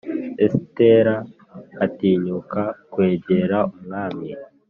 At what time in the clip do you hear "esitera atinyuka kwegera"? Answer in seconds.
0.45-3.57